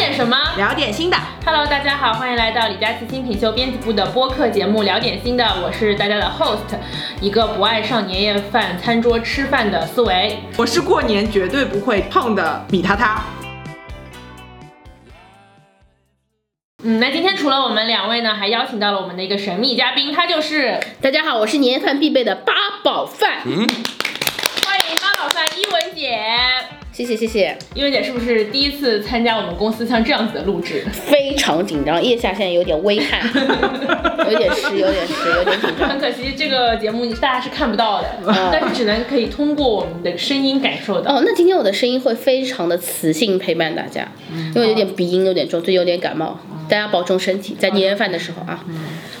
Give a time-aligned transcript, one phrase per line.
[0.00, 0.34] 点什么？
[0.56, 1.16] 聊点新的。
[1.44, 6.74] Hello，大家好，欢迎来到李佳琦新品秀编辑部的播客节目《聊点新的》，我是大家的 host，
[7.20, 10.38] 一个不爱上年夜饭餐桌吃饭的思维。
[10.56, 13.22] 我是过年绝对不会胖的米塔塔。
[16.82, 23.42] 嗯，那今天除了我们两位呢，还邀请到了我们的一个神秘嘉宾，他就是大家好，我是年夜饭必备的八宝饭。
[23.42, 26.26] 欢迎八宝饭一文姐。
[27.00, 30.84] 谢谢谢谢，一文姐是不是第一次参加我们公司像这样子的录制？
[30.92, 33.22] 非常紧张，腋下现在有点微汗，
[34.30, 35.88] 有点湿，有点湿，有点紧张。
[35.88, 38.08] 很可惜，这个节目大家是看不到的，
[38.52, 41.16] 但是只能可以通过我们的声音感受到。
[41.16, 44.06] 哦，那今天我的声音会非常的磁性陪伴大家，
[44.54, 48.62] 因为有点鼻音有点重，最近有点感冒，大家保重身体，在年夜饭的时候啊。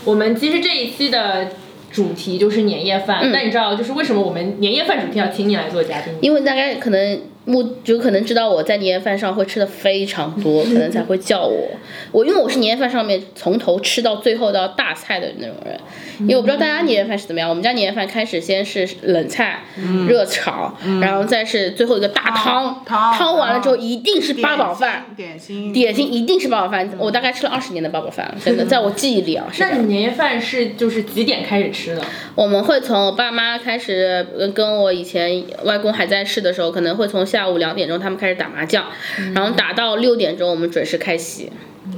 [0.04, 1.48] 我们其实这一期的
[1.90, 6.12] 主题就是年夜饭，那你知道就是为什么我们年夜饭主题要请你来做嘉宾？
[6.20, 7.20] 因为大概可能
[7.50, 11.68] 目就可能知道我在年夜饭上会吃的非常多， 可能才会叫我。
[12.12, 15.78] 我因为我是年夜饭上面从头吃到最后到大菜的那种人，
[16.20, 17.48] 因为我不知道大家年夜饭是怎么样。
[17.48, 19.60] 我们家年夜饭开始先是冷菜、
[20.08, 25.06] 热炒，然后再是最后一个大汤，汤汤完了之后一定是八宝饭。
[25.16, 32.02] 点心，点心一定是八宝饭，我大概吃了二十年的八宝饭，真的，在我记忆里啊，是 那你年夜饭是就是几点开始吃的？
[32.34, 38.86] 我们会从我爸妈开始，呃跟我以前外公还在世的时候，可能会从下午两点钟他们开始打麻将，
[39.34, 41.50] 然后打到六点钟我们准时开席，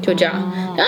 [0.03, 0.35] 就这样。
[0.35, 0.85] 啊，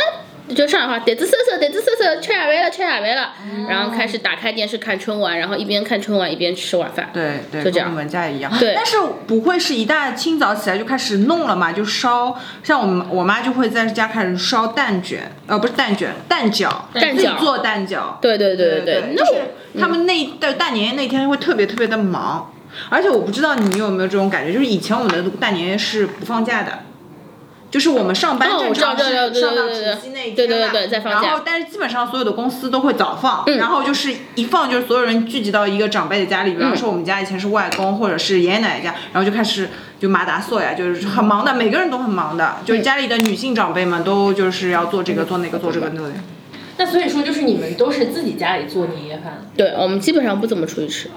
[0.54, 3.32] 就上海话，得子瑟瑟，得子瑟瑟，吃晚饭了，吃晚饭了，
[3.66, 7.08] 然后开始打开电视看春晚，然后一边看春晚一边吃晚饭。
[7.14, 8.52] 对对，就这样跟我们家也一样。
[8.58, 11.72] 对但是不会是一大清早起来就开始弄了嘛？
[11.72, 18.20] 就烧，像我们我妈就会在家开始烧蛋卷，呃，不是蛋卷，蛋饺，蛋饺自己做蛋饺。
[18.20, 19.32] 对对对对对，那就是
[19.72, 22.52] 我他们那的大年夜那天会特别特别的忙，
[22.88, 26.80] 而且我不知道你们有没有这种感觉，就是以前我们的大年夜是不放假的。
[27.70, 30.60] 就是我们上班哦正常是上到除夕那一天对对
[31.06, 39.68] 然后但是基本上所有的公司都会早放，然后就是一放就是所有人聚集到一个长辈的家里，比方说我们家以前是外公或者是爷爷奶奶家，然后就开始
[39.98, 46.14] 就麻达索呀，就是很忙的，每个人都很忙的，就是家里的女性长辈们都就是要做这个做那个做这个做那个。
[46.76, 49.42] 那所以说就是你们都是自己家里做年夜饭。
[49.56, 51.10] 对我们基本上不怎么出去吃。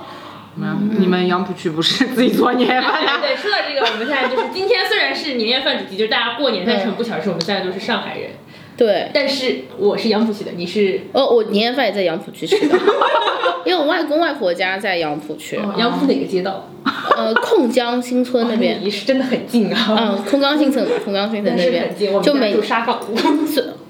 [0.59, 3.01] 嗯，你们杨浦区不是 自己做年夜饭？
[3.22, 8.31] 对，说到这个，我们现在就是今天虽然是年夜饭主题，就是大家过年，但是很不巧是我们现在都是上海人，
[8.75, 12.75] 对，但是我是杨浦区的，你是哦，我年夜饭也在杨浦区吃的，
[13.66, 16.69] 因为我外公外婆家在杨浦区，杨浦哪个街道？
[17.18, 18.84] 呃，控江新村那边。
[18.84, 19.95] 离是真的很近啊。
[20.00, 23.00] 嗯，控江新村嘛，空冈新村那边很近，我们就每家住沙岗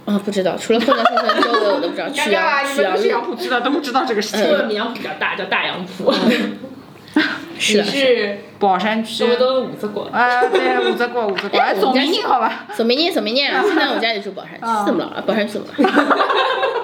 [0.08, 2.08] 啊，不知道，除了空冈新村周围我都不知道。
[2.10, 4.48] 曲阳曲阳你们都是杨浦区的，都不知道这个事情。
[4.48, 6.14] 我们杨浦比较大，叫大杨浦。
[6.30, 6.58] 你
[7.60, 10.08] 是啊是宝山区都是五子馆。
[10.12, 12.68] 啊，对，五泽过， 五泽过，哎，总明星好吧？
[12.76, 13.62] 怎么念怎么念啊？
[13.66, 15.24] 现在我家里住宝山区，怎么了？
[15.26, 16.18] 宝山区怎么了？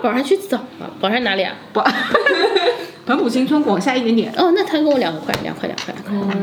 [0.01, 1.53] 宝山区早啊，宝山哪里啊？
[1.71, 1.85] 宝，
[3.05, 4.33] 彭浦新村往下一点点。
[4.37, 6.37] 哦，那他跟我两个块，两块两块两块。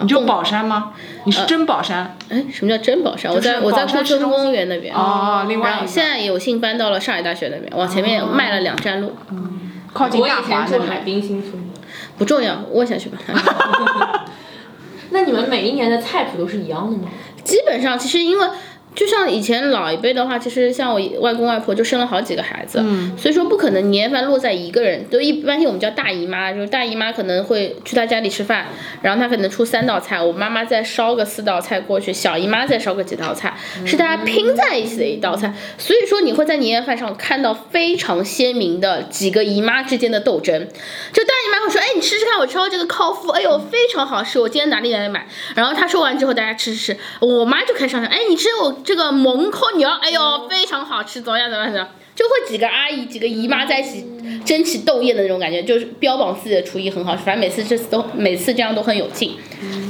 [0.00, 0.92] 你就宝山吗？
[1.24, 2.16] 你是真宝山？
[2.28, 3.32] 哎，什么叫真宝山？
[3.32, 4.94] 我在我在顾春市中心公园那边。
[4.94, 9.12] 哦，另外现在有幸搬到了上海大学那边，往前面迈了两站路，
[9.92, 10.96] 靠近我以大华那前住海。
[11.00, 11.61] 滨新村。
[12.22, 13.18] 不重要，问下去吧。
[15.10, 17.08] 那你们每一年的菜谱都是一样的吗？
[17.42, 18.48] 基本上其实因为。
[18.94, 23.16] 就像以前老一辈的话，其实像我外公外婆就生了好几个孩子，嗯。
[23.16, 28.66] 所以说不可能年夜饭落在一个人，就一般性我们叫大姨妈，就是大姨妈可能会去她家里吃饭，
[29.00, 33.54] 然后她可能出三道菜，我妈妈再烧个四道菜过去，小姨妈再烧个几道菜，
[33.86, 40.68] 是大家拼在一起的一道菜，所以说你会在年夜饭上看到非常鲜明的几个姨妈之间的斗争，
[41.12, 51.88] 就大姨妈会说，哎，你吃吃看，我烧这个烤麸，哎呦非常好吃，我今天哪里哪里买，然后她说完之后，大家吃吃吃，我妈就开始上场，哎，你吃我这个蒙口牛，哎呦非常好吃，怎么样怎么样怎么样。
[52.14, 54.04] 就会几个阿姨、几个姨妈在一起
[54.44, 59.34] 争奇斗艳的那种感觉，就是标榜自己的厨艺很好吃，反正每次这次都每次这样都很有劲，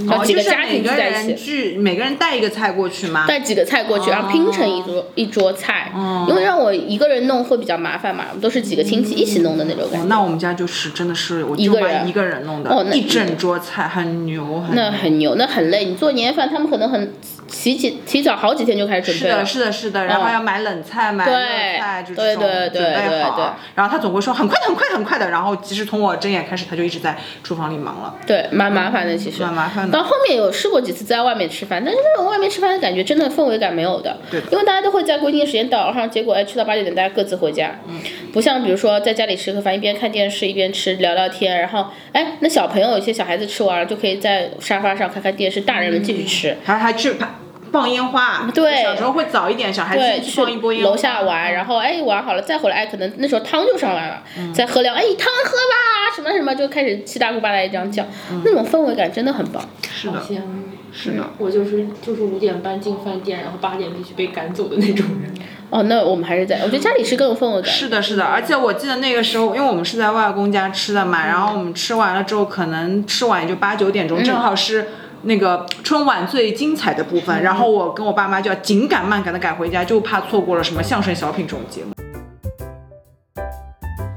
[0.07, 1.77] 然后哦，几个家庭聚在一起。
[1.77, 3.27] 每个人带一个菜过去吗？
[3.27, 10.07] 带几个菜过去，然后拼成一桌一桌菜，哦因为让我一个人弄会比较麻烦嘛，都是几个亲戚一起弄的那种感觉。
[10.07, 15.87] 那我们家就是真的是我一个人一个人弄的，哦那一整桌菜很牛，很那很牛，那很累。
[15.87, 17.13] 你做年夜饭，他们可能很
[17.49, 19.45] 提起提早好几天就开始准备了。
[19.45, 21.33] 是的，是的，是的，然后要买冷菜，买热
[21.79, 23.57] 菜，就这种对对对准备对对好。
[23.75, 25.31] 然后他总会说很快的，很快的，很快的。
[25.31, 28.15] 然后其实从我睁眼开始，他就一直在厨房里忙了。
[28.27, 29.43] 对，蛮麻烦的，其实。
[29.43, 34.17] 蛮麻烦的到后面有试过几次在外面吃饭，但是那种外面吃饭的感觉真的氛围感没有的。
[34.31, 37.73] 对的因为大家都会在规定的时间到，然后结果哎去到八九点大家各自回家。
[37.89, 38.01] 嗯。
[38.33, 46.57] 不像比如说在家里吃个饭，一边看电视一边吃聊聊天，然后哎那小朋友有些小孩子吃完了就可以在沙发上看看电视，大人们继续吃。
[46.65, 47.27] 还还去拍
[47.73, 48.83] 放烟花，对。
[48.83, 54.53] 小时候会早一点，小孩，子去放一波烟花，楼下玩，然后哎玩好了再回来，哎可能那时候汤就上来了，嗯。
[54.53, 58.43] 再喝凉，哎汤喝吧，什么什么就开始七大姑八大姨这样叫，嗯。
[58.45, 59.63] 那种氛围感真的很棒。
[59.91, 60.63] 是的，羡慕。
[60.93, 61.25] 是的。
[61.39, 65.33] 我就是就是五点半进饭店，然后八点必须被赶走的那种人。
[65.71, 67.73] 哦，那我们还是在，我觉得家里是更有氛围感。
[67.73, 74.89] 是的，是的，而且我记得那个时候，因为我们是在外公家吃的嘛，然后我们吃完了之后，可能吃完也就八九点钟，正好是
[75.23, 81.93] 那个春晚最精彩的部分，然后我跟我爸妈就要紧赶慢赶的赶回家，就怕错过了什么相声小品这种节目。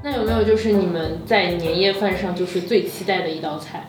[0.04, 3.88] 那有没有就是你们在年夜饭上就是最期待的一道菜？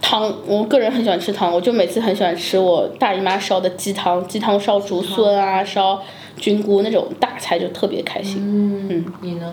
[0.00, 6.00] 汤，我个人很喜欢吃汤，我就每次很喜欢吃我大姨妈烧的鸡汤，鸡汤烧竹荪啊，烧
[6.36, 8.88] 菌菇那种大菜就特别开心。
[8.88, 9.52] 嗯，你呢？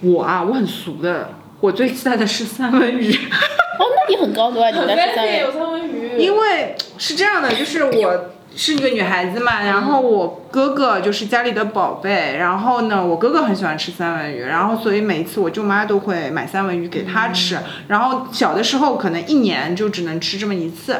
[0.00, 1.28] 我啊，我很俗的，
[1.60, 3.12] 我最期待的是三文鱼。
[3.12, 4.72] 哦，那你很高端？
[4.72, 5.52] 你们家吃三文鱼。
[5.52, 6.18] 三文鱼。
[6.18, 17.58] 因为是这样的，就是我是一个女孩子嘛，然后我哥哥就是家里的宝贝，然后呢，我哥哥很喜欢吃三文鱼，然后所以每一次我舅妈都会买三文鱼给他吃，
[17.88, 20.96] 然后小的时候可能一年就只能吃这么一次。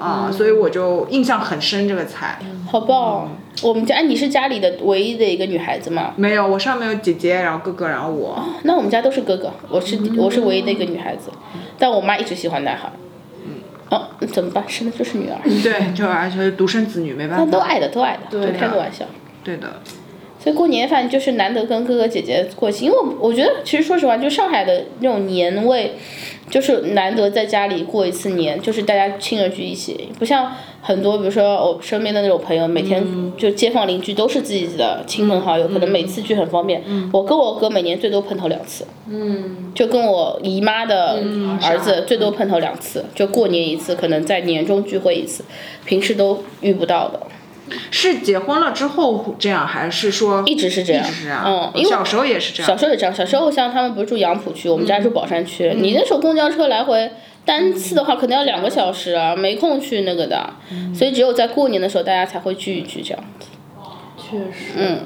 [0.00, 2.38] 啊、所以我就印象很深这个菜。
[2.66, 3.28] 好棒哦！
[3.62, 6.14] 我们家，哎，你是家里的唯一的一个女孩子吗？
[6.16, 8.42] 没有，我上面有姐姐，然后哥哥，然后我。
[8.62, 11.30] 那我们家都是哥哥，我是我是唯一的一个女孩子，
[11.78, 12.90] 但我妈一直喜欢男孩。
[13.90, 14.62] 哦，怎么办？
[14.68, 17.44] 生的就是女儿，对，就而且是独生子女，没办法。
[17.50, 19.04] 都爱的，都爱的，就对开个玩笑。
[19.42, 19.80] 对的，
[20.42, 25.92] 所以过年反正就是难得跟哥哥姐姐过节，因为我我觉得其实说实话，就上海的那种年味，
[26.48, 30.50] 就是难得在家里过一次年，就是大家亲人聚一起，不像
[30.80, 33.04] 很多比如说我身边的那种朋友，每天
[33.36, 36.82] 就街坊邻居都是自己的亲朋好友，可能每次聚很方便。
[37.12, 41.22] 我跟我哥每年最多碰头两次，嗯，就跟我姨妈的
[41.62, 45.44] 儿子最多碰头两次，就过年一次，可能在年终聚会一次，
[45.84, 47.20] 平时都遇不到的。
[47.90, 51.42] 是结婚了之后这样，还是说一直是这样，一直是这样？
[51.46, 52.66] 嗯，因为小时候也是这样。
[52.66, 57.10] 小时候也这样，小时候像他们不是住杨浦区，我们家住宝山区，你那时候公交车来回
[57.44, 60.50] 单次的话，可能要两个小时啊，没空去那个的，
[60.94, 63.48] 所以只有在过年的时候，大家才会聚一聚这样子。
[64.16, 64.72] 确实。
[64.76, 64.98] 嗯，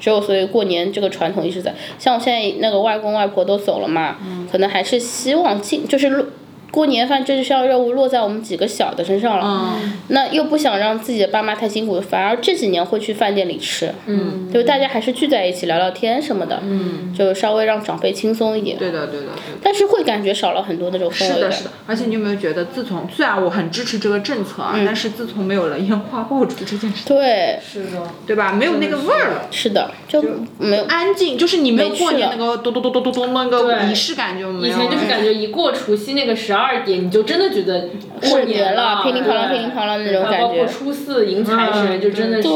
[0.00, 1.74] 只有所以过年这个传统一直在。
[1.98, 4.16] 像我现在那个外公外婆都走了嘛，
[4.50, 6.26] 可能还是希望尽就是落
[6.70, 9.78] 过年饭这项任务落在我们几个小的身上了。
[9.82, 18.76] 嗯，那又不想让自己的爸妈太辛苦，反而这几年会去饭店里吃，嗯，就大家还是聚在一起聊聊天什么的，嗯，就稍微让长辈轻松一点。
[18.78, 19.58] 对的，对的，对的。
[19.62, 21.34] 但是会感觉少了很多那种氛围。
[21.34, 28.02] 是的，是的，而且你有没有觉得，自从虽然我很支持这个政策啊，但是自从没有了烟花爆竹这件事，对，是的。
[28.26, 28.52] 对吧？
[28.52, 30.22] 没有那个味儿了，是的，就
[30.58, 30.84] 没有。
[30.84, 34.84] 安静，就是你没有过年那个咚咚咚咚咚咚那个仪式感就没有了。
[34.84, 37.88] 以前就是感觉一过除夕那个十二点，你就真的觉得
[38.28, 40.46] 过年了了，噼里啪啦噼里啪啦那种感觉。
[40.46, 42.48] 包括初四迎财神，就真的是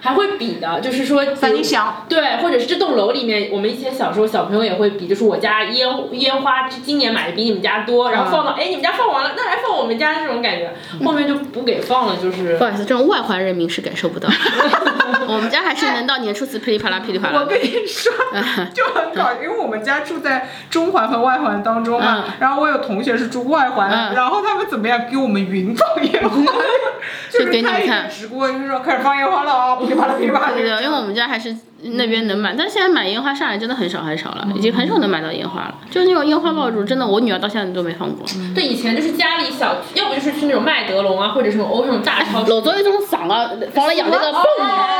[0.00, 10.72] 还会比的，就是说三音响，对，或者是这栋楼里面，我们以前小时候小朋友也会比，就是我家烟烟花今年买的比你们家多，然后放到哎你们家放完了，那来放我们家这种感觉，
[11.04, 14.28] 后面就不给放了，就是不好意思，这种外环人民是感受不到。
[15.28, 17.40] 我们家还是能到年初四噼里啪啦噼里啪啦。
[17.40, 17.50] 我。
[17.50, 18.12] 跟你说，
[18.72, 22.32] 就很搞，因为我们家住在中环和外环当中嘛，嗯。
[22.38, 24.14] 然后我有同学是住外环，嗯。
[24.14, 26.36] 然后他们怎么样给我们云放烟花，
[27.30, 28.10] 就就给你们是开一个看。
[28.10, 30.50] 直播，就是说开始放烟花了啊， 噼里啪啦噼里啪啦。
[30.54, 35.74] 对的，因为我们家还是那边能买，但现在买烟花上海真的很少很少了，已经很少能买到烟花了。
[35.90, 38.26] 就那种烟花爆竹，真的我女儿到现在都没放过。
[38.54, 44.44] 对以前就是家里小，要不就是去那种麦德龙啊，或者什么欧那种大超市，老早有种嗓啊，放了养那个哦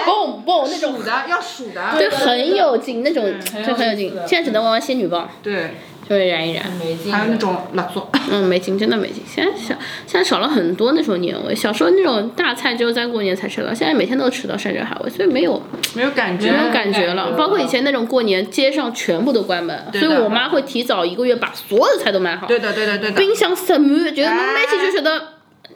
[0.06, 3.24] 嘣嘣嘣那种，数的要数的，对，很有劲那种，
[3.66, 4.12] 就很有劲。
[4.26, 5.74] 现在只能玩玩仙女棒，对，
[6.10, 6.64] 就会燃一燃。
[6.84, 7.12] 没劲。
[7.12, 8.02] 还有那种蜡烛，
[8.32, 9.22] 嗯，没劲，真的没劲。
[9.24, 9.68] 现在小，
[10.08, 11.54] 现在少了很多那种年味。
[11.54, 15.62] 小时候那种大菜只有在过年才吃到，现在每天都吃到山珍海味，所以没有
[15.94, 17.30] 没有感觉，没有感觉了。
[17.30, 23.16] 觉包括以前那种过年，街上全部都关门，所以我妈会提早一个月把所有的菜都买好，对的对的对的。
[23.16, 25.22] 冰箱塞满，觉得侬买起就觉得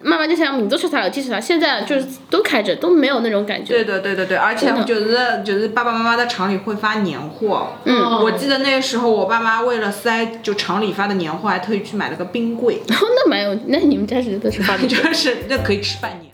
[0.02, 1.40] 妈妈就想明朝吃啥后天吃啥。
[1.40, 3.72] 现在就是都开着，都没有那种感觉。
[3.72, 7.68] 对对，对对，对，而且就是就是爸爸妈妈在厂里会发年货。
[7.84, 14.86] 嗯，我记得那个时候，我爸妈为了塞就厂里发的年货，还特意去买了个冰柜， 那蛮有，那你们家是真的是发的。
[14.86, 16.30] 就是那可以吃半年。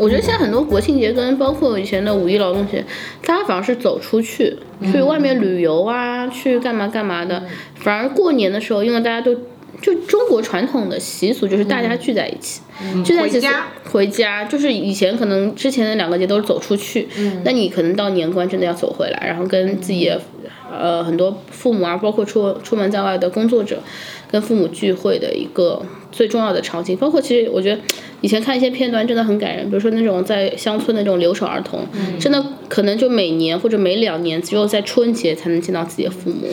[0.00, 2.84] 我觉得现在很多国庆节跟包括以前的五一劳动节，
[3.26, 4.56] 大家反而是走出去，
[4.92, 7.42] 去外面旅游啊，去干嘛干嘛的。
[7.74, 9.36] 反而过年的时候，因为大家都
[9.80, 12.60] 就中国传统的习俗就是大家聚在一起，
[13.04, 17.08] 聚在一起回家回家，就是以前可能之前的两个节都是走出去，
[17.44, 20.20] 那你可能到年关真的要走回来，然后跟自己的
[20.70, 23.80] 呃很多父母啊，包括出出门在外的工作者，
[24.30, 25.80] 跟父母聚会的一个
[26.10, 26.96] 最重要的场景。
[26.96, 27.80] 包括其实我觉得
[28.20, 31.86] 以前看一些片段真的很感人，比如说那种在乡村的那种留守儿童，
[32.18, 36.48] 真的可能就每年或者每两年只有在春节才能见到自己的父母，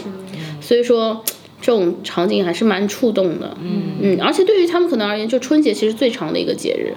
[0.61, 1.23] 所以说。
[1.65, 3.95] 这种场景还是蛮触动的，嗯。
[3.99, 6.93] 嗯，而且对于他们可能而言，就春节其实最长的一个节日，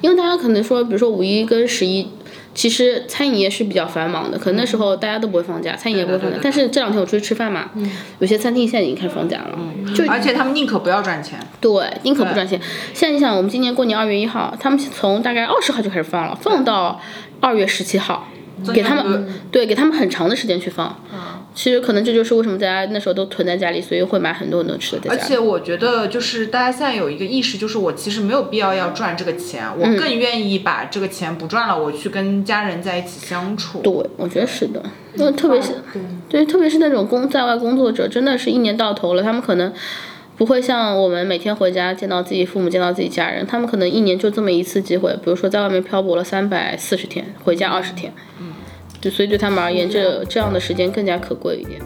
[0.00, 2.06] 因为大家可能说，比如说五一跟十一，
[2.54, 7.70] 其实餐饮业是比较繁忙的，可能那时候大家都不会放假，餐饮业不会放假，但是这两天我出去吃饭嘛，
[8.20, 9.58] 有些餐厅现在已经开始放假了，
[9.92, 11.36] 就而且他们宁可不要赚钱。
[11.60, 11.72] 对，
[12.04, 12.60] 宁可不赚钱。
[12.94, 17.00] 现在你想，我们今年过年二月一号，他们从大概二十号就开始放了，放到
[17.40, 18.28] 二月十七号，
[18.72, 20.96] 给他们对给他们很长的时间去放。
[21.54, 25.10] 其实可能这就是为什么大家那时候都囤在家里，所以会买很多很多吃的。
[25.10, 29.96] 而且我觉得，就是大家现在有一个意识，就是我其实没有必要要赚这个钱，我嗯。
[29.96, 33.80] 更愿意把这个钱不赚了，我去跟家人在一起相处。
[33.80, 34.82] 对，我觉得是的，
[35.14, 35.74] 因为特别是
[36.28, 39.72] 对，特别是那种工在外工作者，真的是一年到头了，他们可能
[40.36, 48.51] 不会像我们每天回家见到自己父母、见到自己家人，他们可能一年就这么一次机会，比如说在外面漂泊了三百四十天，回家二十天，嗯，
[49.02, 51.80] 就所以对他们而言，这这样的时间更加可贵一点。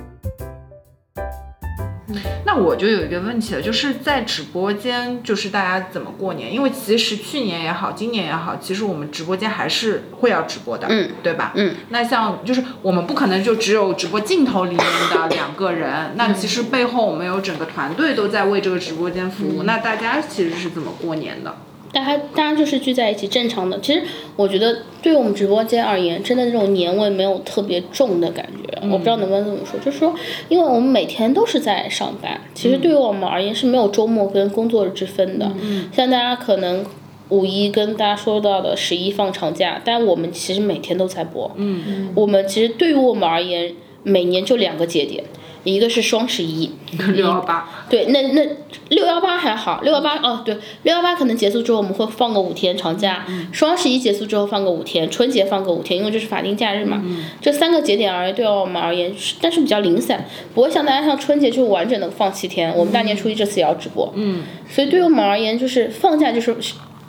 [2.44, 6.52] 那我就有一个问题了，就是在直播间，就是大家怎么过年？
[6.52, 11.52] 因为其实去年也好，今年也好，其实我们直播间还是会要直播的，嗯，对吧？
[11.56, 11.74] 嗯。
[11.88, 19.62] 那像就是我们不可能就只有直播镜头里面的两个人，那其实背后我们有整个团队都在为这个直播间服务。
[19.62, 21.56] 那大家其实是怎么过年的？
[21.92, 23.80] 大家大家就是聚在一起，正常的。
[23.80, 24.02] 其实
[24.36, 28.78] 我觉得，对于我们直播间而言，真的这种年味没有特别重的感觉。
[28.88, 30.14] 我不知道能不能这么说，就是说，
[30.48, 35.50] 因为我们每天都是在上班，其实对于我们而言是没有周末跟工作日之分的。
[35.92, 36.84] 像大家可能
[37.30, 41.50] 五一跟大家说到的十一放长假，但我们其实每天都在播。
[41.56, 45.24] 嗯，我们其实对于我们而言，每年就两个节点。
[45.72, 46.70] 一个是双十一，
[47.14, 48.46] 六幺八，对，那那
[48.88, 57.02] 六幺八还好，六幺八哦，对，六幺八可能结束之后我们会放个五天长假，双十一结束之后放个五天，春节放个五天，因为这是法定假日嘛。
[57.40, 62.72] 这三个节点而言，对我们而言，但是比较零散，不会像大家像春节就完整的放七天。
[62.76, 66.56] 我们大年初一这次也要直播，嗯，所以对于我们而言，就是放假就是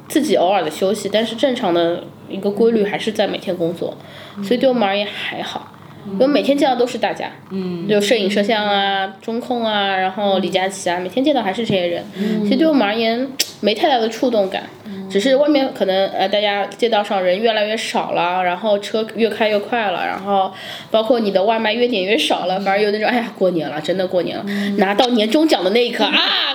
[0.08, 3.96] 自己偶尔的休息，但是正常的一个规律还是在每天工作，
[4.44, 5.74] 所以对我们而言还好。
[6.14, 12.04] 因为每天见到都是大家，嗯，就摄影摄像啊、中控啊，然后李佳琦啊，每天见到还是这些人，
[12.44, 13.28] 其实对我们而言
[13.60, 14.64] 没太大的触动感，
[15.10, 20.52] 只是外面可能呃大家街道上人越来越少了，然后车越开越快了，然后
[20.92, 24.44] 包括你的外卖越点越少了，反而有那种哎呀过年了，真的过年了，
[24.78, 26.14] 拿到年终奖的那一刻啊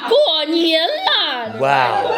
[0.08, 2.12] 过年了， 哇哦！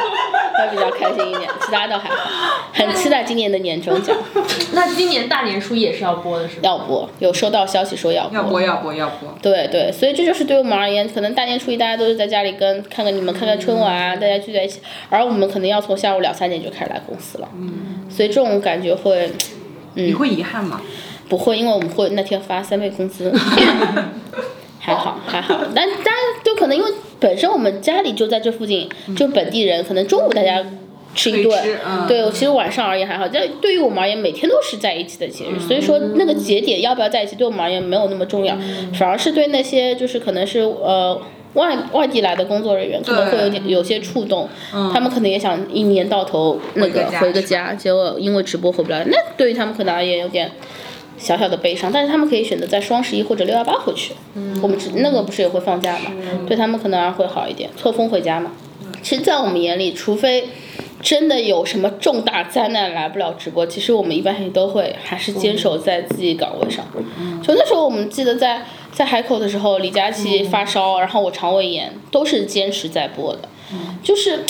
[0.56, 4.16] 会比较开心一点，其他倒还好，很期待今年的年终奖，
[4.72, 6.60] 那今年大年初一也是要播的是吗？
[6.62, 9.36] 要播，有收到消息说要播，要播要播要播。
[9.42, 14.80] 对对，所以这就是对我们而言，可能大年初一大家都是在家里跟看看你们看看春晚啊，大家聚在一起，
[15.10, 19.30] 而我们可能要从下午两三点就开始来公司了，嗯，所以这种感觉会
[19.94, 20.82] 你会遗憾吗？
[21.30, 23.32] 不会，因为我们会那天发三倍工资，
[24.78, 30.62] 还好还好，但大家都可能因为本身我们家里就在这附近，就本地人，可能中午大家。
[31.16, 38.58] 吃一顿对，其实晚上而言还好，但对于我们而言，每天都是在一起的节日，所以说那个节点要不要在一起，对我们而言没有那么重要，
[38.98, 41.22] 反而是对那些就是可能是呃
[41.54, 44.48] 外外地来的工作人员，可能会有点有些触动，
[44.92, 50.52] 他们可能也想一年到头那个回个家结果因为直播回不了，那对于他们可能而言有点。
[51.16, 54.12] 小小的悲伤，但是他们可以选择在双十一或者六幺八回去。
[54.60, 56.10] 我们只那个不是也会放假嘛？
[56.46, 58.50] 对他们可能还会好一点，错峰回家嘛。
[59.00, 60.48] 其实，在我们眼里，除非
[61.00, 66.84] 真的有什么重大灾难来不了直播，其实我们一般也都会还是坚守在自己岗位上。
[67.40, 68.62] 就那时候，我们记得在
[68.94, 73.48] 在海口的时候，李佳琦发烧，然后我肠胃炎，都是坚持在播的。
[74.02, 74.44] 就是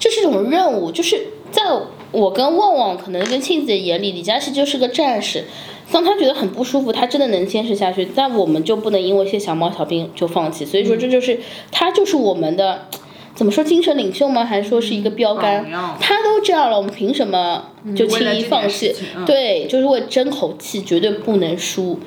[0.00, 1.62] 这是一种任务，就是在
[2.10, 5.44] 我跟旺旺可能跟庆子的眼里，李佳琦就是个战士。
[5.92, 10.64] 当他觉得很不舒服，他真的能坚持下去，但我们就不能因为一些小毛小病就放弃。
[10.64, 11.38] 所以说，这就是
[11.70, 12.88] 他就是我们的。
[13.34, 14.44] 怎么说精神领袖吗？
[14.44, 15.64] 还是说是一个标杆？
[16.00, 17.64] 他都这样了，我们凭什么
[17.96, 18.94] 就轻易放弃？
[19.26, 21.98] 对，就是为争口气，绝对不能输。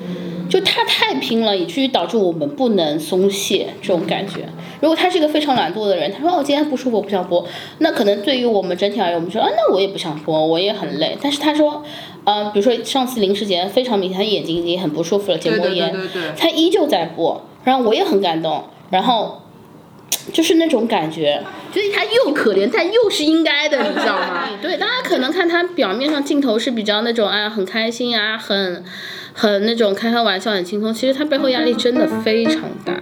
[0.50, 4.48] 就他太拼了，以至于导致我们不能松懈这种感觉。
[4.80, 7.46] 如果他是一个非常懒惰的人，他说哦，今天不舒服，我不想播，
[7.80, 11.18] 那可能对于我们整体而言，我们说啊，那我也不想播，我也很累。
[11.22, 11.84] 但是他说，
[12.24, 15.94] 呃，比如说上次临时节非常明显，他眼睛已经很不舒服了，结膜炎，
[16.38, 19.42] 他依旧在播，然后我也很感动，然后
[20.34, 21.42] 就是那种感觉，
[21.72, 24.50] 就是他又可怜，但又是应该的，你知道吗？
[24.62, 28.84] 对，大家可能看他表面上镜头是比较那种哎很开心啊，很
[29.34, 33.02] 很那种开开玩笑很轻松，其实他背后压力真的非常大。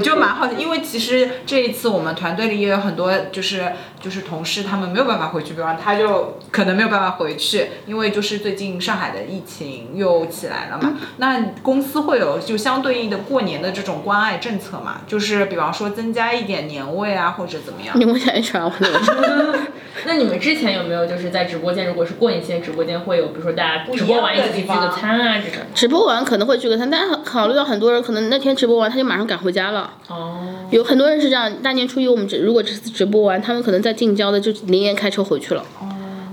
[0.00, 10.94] 就蛮好奇，因为其实这一次我们团队里也有很多就是就是同事，他们没有办法回去，比方他就可能没有办法回去，因为就是最近上海的疫情又起来了嘛。
[11.18, 15.00] 那公司会有就相对应的过年的这种关爱政策嘛？
[15.06, 17.98] 就是比方说增加一点年味啊，或者怎么样？
[17.98, 19.58] 你问一下 HR 问的
[20.04, 25.66] 那你们之前有没有就是在直播间，如果是过年期间直播间会有，比如说大家直播完一起聚个餐啊这种？
[25.74, 29.87] 直播完可能会聚个餐，但是考虑到很多人可能那天直播完他就马上赶回家了。
[30.08, 35.64] 哦，有很多人是这样，大年初一我们只如果这次直播完，他们可能在近郊的就连夜开车回去了。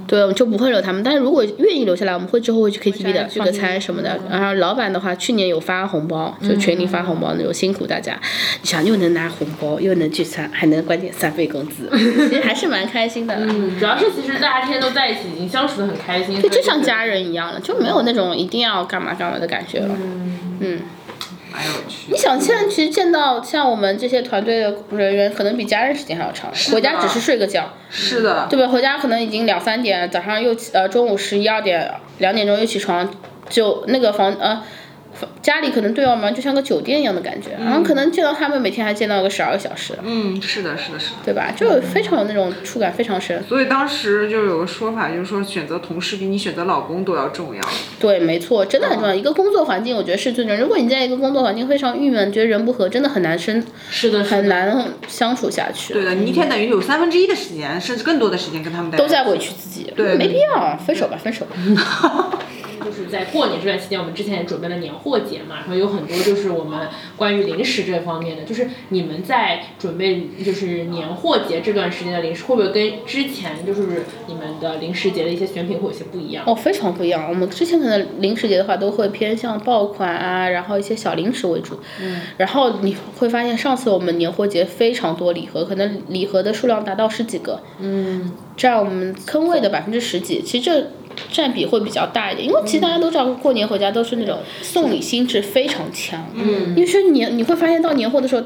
[0.08, 1.02] 对，我们就不会留他们。
[1.02, 4.20] 但是如果愿意留下来，我们会之后会去 KTV 的，聚个餐什么的。
[4.30, 8.14] 然后老板的话，去年有发红包，就全力发红包那种，辛苦大家。
[8.62, 11.90] 你想又能拿红包，又能聚餐，还能管点三倍工资，
[12.30, 13.34] 其实还是蛮开心的。
[13.36, 19.96] 嗯，主要是其实大家天天都在一起，已经相处的很开心，对就像家人一样了，就没有那种一定要干嘛干嘛的感觉了。
[20.60, 20.82] 嗯。
[21.56, 22.12] 蛮有趣。
[22.12, 28.68] 你想，现在其实见到像我们这些团队的人员，可能比家人时间还要长，回家只是睡个觉，是的，对吧？
[28.68, 33.10] 回家可能已经两三点，早上又起呃中午十一二点两点钟又起床，
[33.48, 34.62] 就那个房呃。
[35.42, 41.16] 家里可能对我们就像个酒店一样的感觉，然后可能见到他们每天还见到个十二个小时，嗯，是的，是的，是的。
[41.26, 41.52] 对吧？
[41.56, 43.44] 就非常有那种触感非常深。
[43.44, 47.62] 所以当时就有个说法，就是说选择同事比你选择老公都要重要。
[48.00, 49.14] 对，没错，真的很重要。
[49.14, 50.60] 一个工作环境，我觉得是最重要。
[50.60, 55.94] 如果你在一个工作环境非常郁闷，觉得人不和，真的很难生，是的，很难相处下去。
[55.94, 61.56] 对的，你一天等于有三分之一的时间，甚至更多的时间跟他们都在委屈自己，对，没必要，分手吧，分手吧。
[62.86, 66.88] 就是在过年这段期间，我们之前也准备了年货节嘛，然后有很多就是我们
[67.18, 76.44] 关于零食这方面的，就是你们在准备就是年货节这段时间的零食，会不会跟之前就是你们的零食节的一些选品会有些不一样？
[76.46, 77.28] 哦，非常不一样。
[77.28, 81.80] 我们之前可能零食节的话，都会偏向爆款啊，然后一些小零食为主。
[82.00, 82.22] 嗯。
[82.38, 87.62] 然后你会发现，上次我们年货节非常多礼盒，可能礼盒的数量达到十几个。
[87.80, 88.32] 嗯。
[88.56, 90.88] 占我们坑位的百分之十几，其实这。
[91.32, 96.26] 占比会比较大一点，因为其实大家都知道，过年回家都是那种送礼心智非常强。
[96.34, 98.44] 嗯，因为说年你会发现到年货的时候，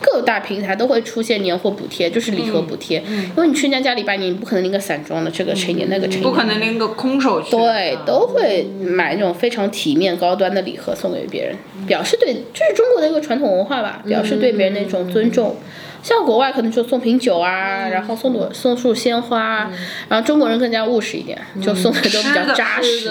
[0.00, 3.02] 各大平台都会出现年货补贴，就是礼盒补贴。
[3.06, 6.22] 嗯，因为你去人家家里拜年，你不可能拎个散装的，这个成年那个成年。
[6.22, 7.50] 不可能拎个空手去。
[7.50, 11.56] 对，都会买那种非常体面、高端的礼盒送给别人，
[11.86, 15.56] 表示对，这是中国的一个传统文化吧，表示对别人的一种尊重。
[16.02, 19.70] 像国外可能就送瓶酒啊，然后送朵送束鲜花，
[20.08, 23.10] 然后中国人更加务实一点，就送的都比较扎实，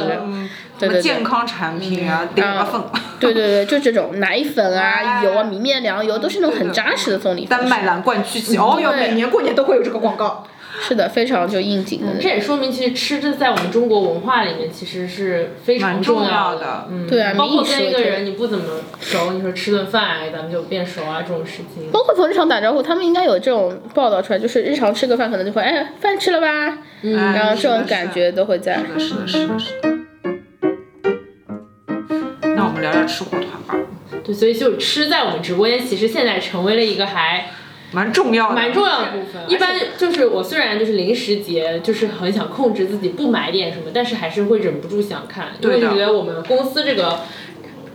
[0.80, 2.82] 对对对，健康产品啊，点个粉，
[3.20, 7.46] 对对对，就这种奶粉啊、 油啊、米面粮油都是那种很扎实的送礼。
[7.46, 10.46] 丹麦蓝罐曲奇，哦哟，每年过年都会有这个广告。
[10.82, 12.08] 是的，非常就应景的。
[12.22, 16.88] 这也说明，其实吃这在我们中国文化里面其实是非常重要的。
[16.90, 18.66] 嗯，对啊，包括跟一个人你不怎么
[19.02, 21.92] 熟，你说吃顿饭，咱们就变熟啊，这种事情。
[21.92, 26.78] 包括从日常打招呼，他们应该有这种报道出来，就是日常吃个饭，可能就会哎，饭吃了吧？
[27.02, 28.80] 嗯，然后这种感觉都会在。
[28.98, 29.90] 是的，是的，是的。
[32.56, 33.76] 那我们聊聊吃货团吧。
[34.24, 37.52] 对，所以就是吃在我们直播间，其实现在成为了一个还。
[37.92, 39.42] 蛮重要的，蛮重要的部分。
[39.48, 47.22] 一般就是我虽然就是零食节，就是很想控制自己不买点什么，但是还是会忍不住想看，因为觉得我们公司这个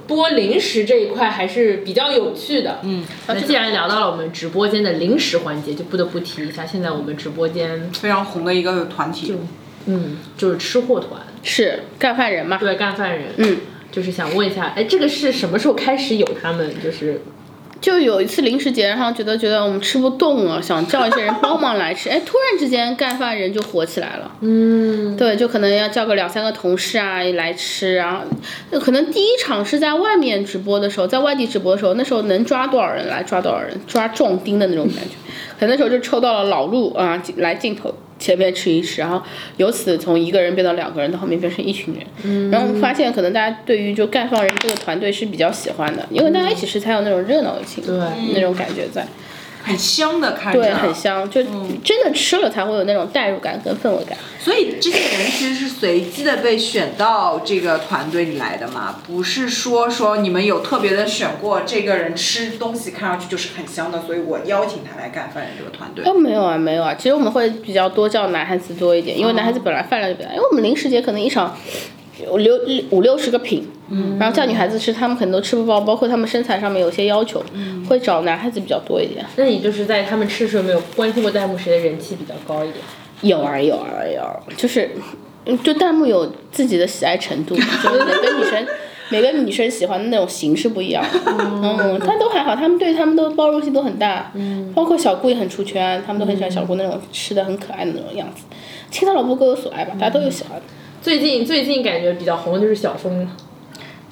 [0.08, 2.80] 播零食这一块还是比较有趣的。
[2.82, 9.32] 嗯，那既然聊到了我们直播间的零食环节，就不得不提一下现在我们直播间非常红的一个团体，
[9.86, 12.58] 嗯，就是吃货团，是干饭人嘛？
[12.58, 13.28] 对，干饭人。
[13.36, 13.58] 嗯，
[13.92, 16.74] 就是想问一下，哎，这个是什么时候开始有他们？
[16.82, 17.22] 就是。
[17.84, 22.08] 就有一次零食节，然后觉得觉得我们吃不动了，想叫一些人帮忙来吃。
[22.08, 24.30] 哎，突然之间干饭人就火起来了。
[24.40, 28.22] 嗯，对，就可能要叫个两三个同事啊来吃，然后
[28.80, 35.16] 可能第一场是在外面直播的时候，在外地直播的时候，那时候能抓多少人来抓多少人，抓壮丁的那种感觉。
[35.60, 37.94] 可能那时候就抽到了老陆啊来镜头。
[38.24, 39.22] 前面吃一吃，然后
[39.58, 47.98] 由此从一个人变到两个人，到后面变成一群人，然后发现可能大家对于就盖放人这个团队是比较喜欢的，因为大家一起吃才有那种热闹的情，对，
[48.32, 49.06] 那种感觉在。
[49.64, 51.42] 很香的，看着对，很香，就
[51.82, 54.16] 真的吃了才会有那种代入感跟氛围感。
[54.38, 66.04] 所以这些人其实是随机的被选到这个团队里来的嘛，不是说说你们有特别的选过这个人吃东西看上去就是很香的，所以我邀请他来干饭人这个团队。
[66.04, 71.56] 哦，没有啊，没有啊，其实我们会比较多叫男孩子多一点，因为男孩子本来饭量就比较，因为我们零食节可能一场。
[72.30, 72.54] 五六
[72.90, 77.42] 五六十个品，嗯，然后叫女孩子吃，她们可能都吃不饱，包括她们身材上面有些要求，
[77.88, 79.24] 会找男孩子比较多一点。
[79.36, 82.78] 那你就是在他们吃的时候，有没有关心过弹幕谁的人气比较高一点？
[83.20, 84.90] 有啊有啊有啊，就是，
[85.46, 88.66] 嗯就弹幕有自己的喜爱程度， 就是每个女生
[89.10, 91.20] 每个女生喜欢的那种型是不一样的。
[91.62, 94.30] 嗯，但都还好，他们对他们都包容性都很大。
[94.34, 98.44] 嗯，包括小顾也很出圈，他们都很喜欢小顾那种吃的很可爱的那种样子。
[98.90, 100.62] 青岛老婆各有所爱吧，大家都有喜欢的。
[101.02, 103.28] 最近最近感觉比较红的就是小峰，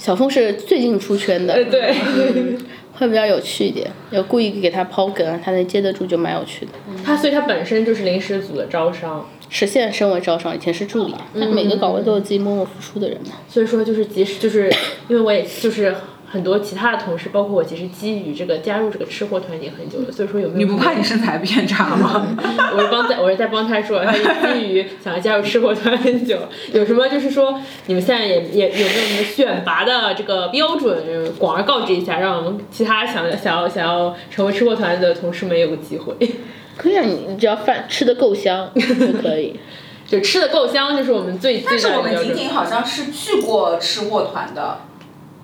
[0.02, 1.94] 小峰是最近出圈的，呃对，
[2.98, 6.72] 会比较有趣一点，要故意给他抛梗啊，他能接得住就蛮有趣的。
[7.04, 13.34] 他所以他本身就是临时组的招商，实现在升为招商，以前是助理，他每个岗位都有自己默默付出的人嘛。
[13.48, 14.68] 所以说就是即使 就是
[15.06, 15.94] 因为我也就是
[16.28, 22.26] 很多其他的同事，包括我，其实基于这个加入这个吃货团已经很久了，所以说有没有你不怕你身材变差吗？
[22.74, 26.38] 我是帮在，我是在帮他说，他是基于想要加入吃货团很久，
[26.72, 36.14] 有什么就是说你们现在也也有没有什么选拔的这个标准，广而告之一下，让我们其他想想要想要成为吃货团的同事们有个机会。
[36.76, 39.58] 可以啊，你你只要饭吃的够香就可以。
[40.04, 42.34] 就吃的够香，就是我们最最但是我们大的标准。
[42.34, 44.78] 婷婷好像是去过吃货团的。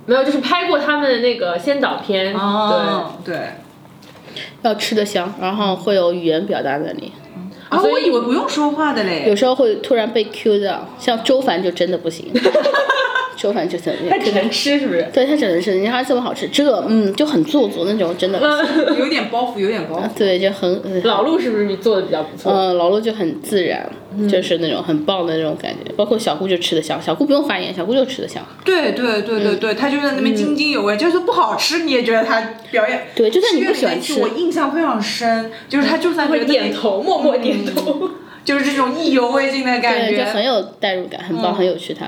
[0.04, 3.36] 没有，就是拍过他们的那个先导片，哦，对。
[4.62, 7.12] 要吃的香，然后会有语言表达能力，
[7.68, 9.24] 啊，我以为不用说话的嘞。
[9.28, 12.26] 有时候会突然被 Q 到，像周凡就真的不行，
[13.36, 15.06] 周凡就怎么样，他只能吃，是不是？
[15.12, 18.38] 对他只能吃，你看这么好吃，这个嗯就很做作那种，真的
[18.98, 20.08] 有点包袱，有点包袱。
[20.18, 22.50] 对就很呃老陆是不是做的比较不错？
[22.52, 23.88] 嗯，老陆就很自然，
[24.28, 32.40] 就是那种很棒的那种感觉，包括小顾就吃得香，小顾不用发言，小顾就吃得香，对对对对对，他就在那边津津有味，就是不好吃你也觉得他
[32.70, 33.08] 表演。
[33.14, 38.10] 对就算你不喜欢吃吃我印象非常深，就是他就算会点头，默默点头。
[38.44, 40.24] 就是这种意犹未尽的感对，就觉。
[40.24, 42.06] 很有代入感，很棒，很有趣他。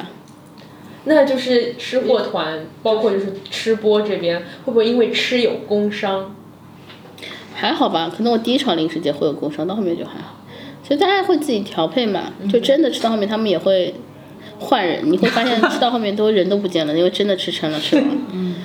[1.04, 6.34] 那就是吃货团，包括就是吃播这边，会不会因为吃有工伤？
[7.54, 10.39] 还好吧，可能我第一场零食节会有工伤，到后面就还好。
[10.90, 13.94] 其实大家会自己调配嘛，就真的吃到后面他们也会
[14.58, 18.14] 换人，你会发现吃到后面都人都不见了，因为真的吃撑了，吃完了。
[18.32, 18.56] 嗯，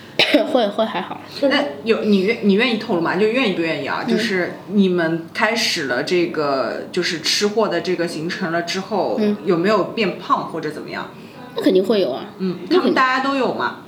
[0.50, 1.20] 会会还好。
[1.42, 3.16] 那有你愿你愿意透露吗？
[3.16, 4.02] 就愿意不愿意啊？
[4.02, 11.10] 就是你们开始了这个就是吃货的这个行程了之后，有没有变胖或者怎么样？
[11.54, 12.24] 那肯定会有啊。
[12.38, 13.80] 嗯，他们大家都有嘛？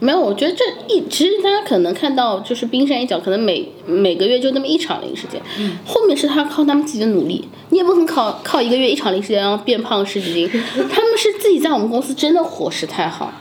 [0.00, 5.42] 没有，我觉得这一其实大家可能看到就是冰山一角，可能每每个月就那么一场零食节，
[5.84, 10.48] 后面是他靠他们自己的努力，你也不可能靠靠一个月一场零食节然后变胖十几斤，
[10.90, 13.32] 他们是自己在我们公司真的伙食太好。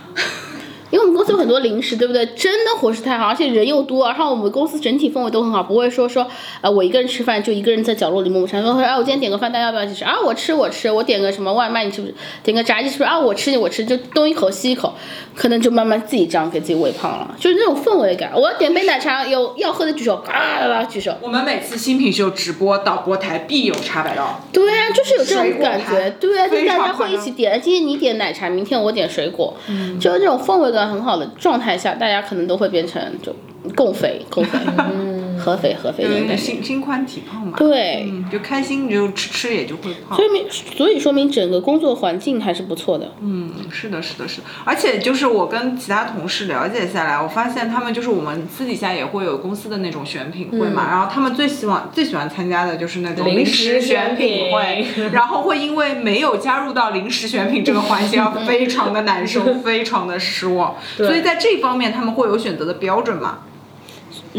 [0.89, 2.26] 因为我们公司有很多零食，对不对？
[2.28, 6.26] 真的伙食太好，而且人又多，然后我们公司整体氛围都很好，不会说说，
[6.62, 10.06] 呃，我一个人吃饭就一个人在角落里默默吃，说，啊，我今天点个饭，大家要不要一起吃？
[10.06, 12.13] 啊，我吃我吃，我点个什么外卖，你吃不吃？
[12.43, 13.10] 点个炸鸡是不是？
[13.10, 14.93] 啊，我吃我吃，就东一口西一口，
[15.36, 18.32] 可能就慢慢自己这样给自己喂胖了，就是那种氛围感。
[18.34, 21.13] 我要点杯奶茶，有要喝的举手，啊，举手。
[21.21, 24.41] 我们每次新品秀直播导播台必有茶百道。
[24.54, 29.54] 对啊，就是有这种感觉，对啊，就大家会一起点，今天你点奶茶，明天我点水果，
[30.00, 33.33] 就是这种氛围感很好的状态下，大家可能都会变成就
[33.75, 34.59] 共匪，共肥，
[35.47, 36.43] 合肥合肥有点那种感觉。
[36.43, 37.57] 心心宽体胖嘛。
[37.57, 40.25] 对，嗯，就开心，你就吃吃也就会胖所。
[40.25, 43.13] 以明所以说明整个工作环境还是不错的。
[43.21, 44.47] 嗯，是的，是的，是的。
[44.65, 60.75] 而且就是我跟其他同事了解下来，我发现他们就是我们私底下也会有公司的那种选品会嘛，然后他们最希望最喜欢参加的就是那种零食食选品会，然后会因为没有加入到临时选品这个环节 而非常的难受，非常的失望。
[60.97, 63.39] 所以在这方面他们会有选择的标准嘛？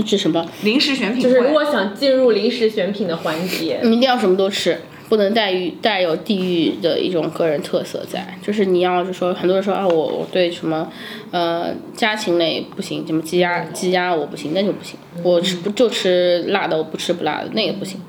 [0.03, 0.47] 指什么？
[0.63, 1.53] 零食选品就是如。
[1.53, 8.39] 果想进入零食选品的环节，你一定要什么都吃，不能带于带有地域的一种个人特色在。
[8.43, 10.91] 就是你要是说，很多人说啊，我我对什么，
[11.31, 14.97] 呃，家禽类不行，什么鸡鸭鸡鸭我不行，那就不行。
[15.23, 18.01] 我吃不就吃辣的，我不吃不辣的，那也不行。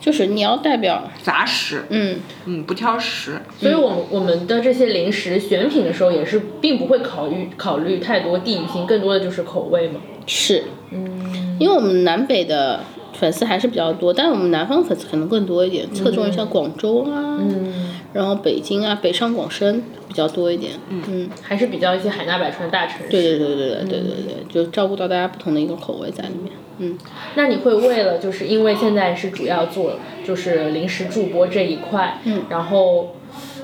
[0.00, 10.00] 就是你要代表，杂食，嗯，嗯，不挑食，所以我们我们的这些零食选品的时候，也是并不会考虑考虑太多地域性，更多的就是口味嘛。
[10.26, 12.80] 是，嗯，因为我们南北的
[13.12, 23.10] 粉丝还是比较多，但是我们南方粉丝可能更多一点，侧重于像广州啊，嗯，然后北京啊，北上广深比较多一点，嗯还是比较一些海纳百川的大城市。
[23.10, 26.52] 对对对对对对对对，就照顾到大家不同的一个口味在里面。
[26.78, 26.98] 嗯，
[27.34, 33.14] 那你会为了就是因为现在是主要做就是临时助播这一块，嗯，然后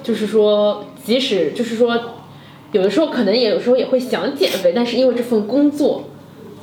[0.02, 1.98] 就是说，即使就是说，
[2.70, 6.04] 有的时候可能也有时候也会想减肥，但是因为这份工作，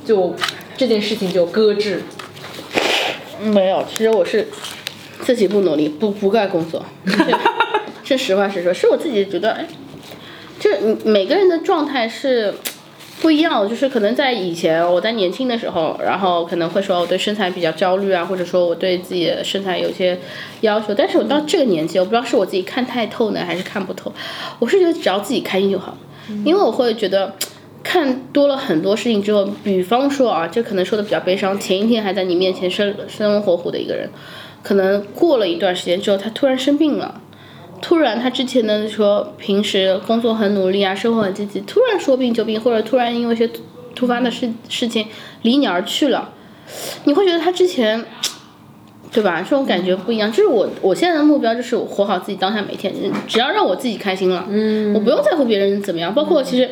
[0.06, 0.34] 就
[0.76, 2.02] 这件事情就搁置。
[3.42, 4.48] 没有，其实我是
[5.20, 9.66] 自己不努力，不不干工作， 是是实话实说，是我自己觉得，哎，
[10.58, 12.54] 就是每个人的状态是
[13.20, 20.18] 不一样的，就是可能在以前我在年轻的时候，然后可能会说我对身材比较焦虑啊，或者说我对自己的身材有些
[20.62, 24.10] 要求，但是我到这个年纪，我不知道是我自己看太透呢，还是看不透，
[24.58, 25.94] 我是觉得只要自己开心就好，
[26.44, 27.34] 因为我会觉得。
[27.88, 31.56] 看多了很多事情之后，比方说啊，这可能说的比较悲伤。
[31.56, 34.10] 前一天还在你面前生生龙活虎的一个人，
[34.64, 37.20] 可能过了一段时间之后，他突然生病了。
[37.80, 43.48] 突然，他之前的说平时工作很努力啊，生活很积极，突然说病就病，或者突然因为一些
[43.94, 45.06] 突发的事事情
[45.42, 46.32] 离你而去了，
[47.04, 48.04] 你会觉得他之前，
[49.12, 49.40] 对吧？
[49.42, 50.28] 这种感觉不一样。
[50.32, 52.92] 就是我我现在的目标就是活好自己当下每天，
[53.28, 56.12] 只要让我自己开心了，嗯，我不用在乎别人怎么样。
[56.12, 56.68] 包括其实。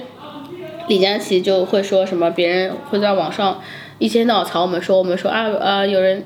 [0.89, 3.61] 李佳琦就会说什么，别人会在网上
[3.99, 6.25] 一天到晚吵我们，说我们说啊呃有人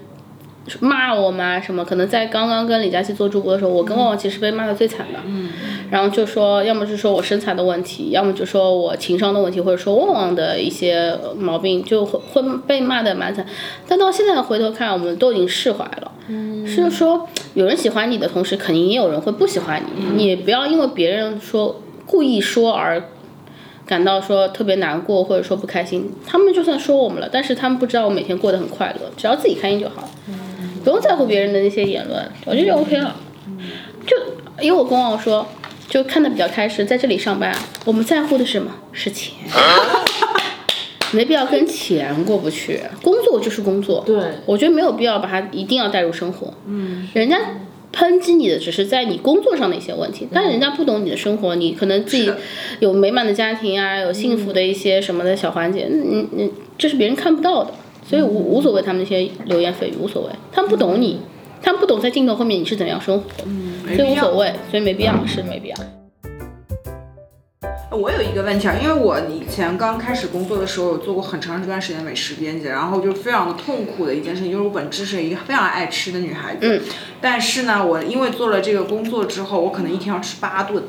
[0.80, 5.50] 骂我们啊什么，可能在刚刚跟李佳琦做主播的时候，我跟旺旺其实被骂的最惨的，嗯，
[5.90, 13.46] 然后就说要么是说我身材的问题，要么就说我情商的问题，或者说旺旺的一些毛病，就会会被骂的蛮惨。
[13.86, 23.02] 但到现在回头看，我们都已经释怀了，嗯，是说有人喜欢你的同时，肯定也有人会不喜欢你，你不要因为别人说故意说而。
[23.88, 30.08] 感到说特别难过或者说不开心，他们就算说我们了，但是他们不知道我每天过得很快乐，只要自己开心就好，
[30.84, 33.16] 不用在乎别人的那些言论，我觉得就 OK 了。
[34.06, 34.14] 就
[34.62, 35.48] 因为我跟我说，
[35.88, 38.70] 就看的比较开始，在这里上班，我们在乎的是什么？
[38.92, 39.34] 是钱，
[41.12, 44.02] 没必要跟钱过不去，工作就是工作。
[44.06, 46.52] 对，我觉得没有必要把它一定要带入生活。
[46.66, 47.38] 嗯，人家。
[47.98, 52.30] 抨击你的只是在你工作上的一些问题，但人家不懂你的生活，你可能自己
[52.78, 57.72] 有美满的家庭啊，有幸福的一些什么的小环节，嗯嗯这是别人看不到的，
[58.08, 61.18] 所以无无所谓他们那些流言蜚语无所谓，他们不懂你，
[61.60, 63.24] 他们不懂在镜头后面你是怎样生活，
[63.96, 65.76] 所以无所谓，所以没必要是没必要。
[67.90, 76.82] 我有一个问题啊，因为我以前刚开始工作的时候，有做过很长一段时间美食编辑，然后就非常的痛苦的一件事情，就是我本质是一个非常爱吃的女孩子，嗯，
[77.18, 80.84] 但是呢，我因为做了这个工作之后，我可能一天要吃八顿，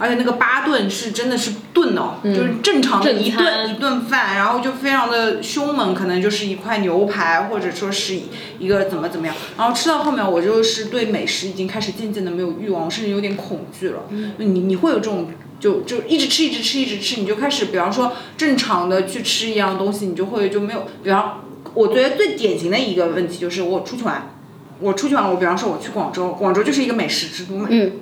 [0.00, 8.18] 而且那个八顿是真的是顿哦，就是正常的一顿一顿饭，然后就非常的凶猛，可能就是一块牛排，或者说是
[8.58, 14.00] 一个怎么怎么样，然后吃到后面，我就是对美食已经开始渐渐的没有欲望，甚至有点恐惧了，
[14.38, 15.28] 你你会有这种？
[15.60, 20.86] 就就一直吃一直吃一直吃，你就开始，比方说正常的去吃一样东西，你就会就没有。
[21.04, 21.44] 比方，
[21.74, 24.34] 我觉得最典型的一个问题就是我出去玩，
[24.80, 27.66] 我出去玩，我比方说我去广州，广州就是一个美食之都嘛。
[27.70, 27.92] 嗯。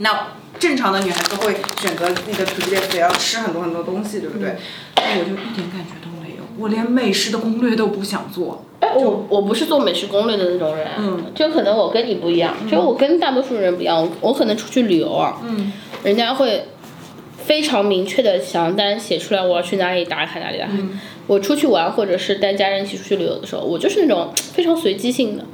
[0.00, 0.28] 那
[0.60, 4.56] 正常的女孩子会选择那个 to do list 要吃很多很多东西，对不对？
[4.96, 8.64] 那我就一点感觉都没有，我连美食的攻略都不想做。
[8.80, 15.72] 哎，我我不是做美食攻略的那种人，嗯，就可能我跟你不一样，就我跟大多数人不一样，我我可能出去旅游啊，嗯，
[16.04, 16.64] 人家会。
[17.48, 20.72] 非常明确的详单写出来，我要去哪里打卡哪里打卡。
[21.26, 25.44] 我出去玩或者是带家人一起出去旅游的时候，我就是那种非常随机性的。